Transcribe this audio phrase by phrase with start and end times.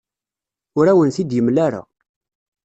[0.77, 1.81] Ur awen-t-id-yemla ara.